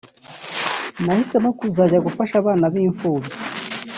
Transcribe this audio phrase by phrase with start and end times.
[1.03, 3.33] Nahisemo kuzajya gufasha abana b’imfubyi